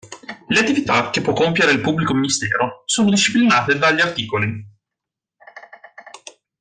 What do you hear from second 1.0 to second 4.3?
che può compiere il pubblico ministero sono disciplinate dagli artt.